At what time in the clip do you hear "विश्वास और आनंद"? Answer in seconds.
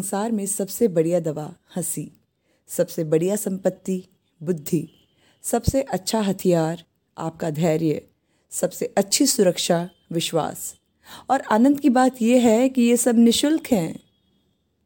10.12-11.80